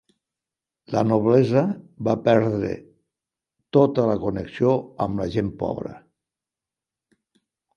La 0.95 1.01
noblesa 1.09 1.61
va 2.07 2.15
perdre 2.29 2.71
tota 3.77 4.07
la 4.13 4.17
connexió 4.27 4.73
amb 5.07 5.23
la 5.23 5.29
gent 5.37 5.53
pobra. 5.61 5.97